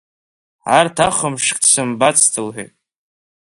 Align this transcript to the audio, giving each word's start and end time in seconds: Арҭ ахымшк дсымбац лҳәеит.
Арҭ 0.77 0.97
ахымшк 1.07 1.57
дсымбац 1.63 2.19
лҳәеит. 2.45 2.73